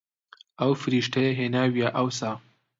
ئەو 0.59 0.71
فریشتەیە 0.81 1.31
هێناویە 1.39 1.87
ئەوسا 1.95 2.31